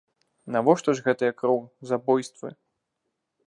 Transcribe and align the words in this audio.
Навошта 0.53 0.95
ж 0.99 1.05
гэтая 1.09 1.31
кроў, 1.43 1.59
забойствы? 1.91 2.49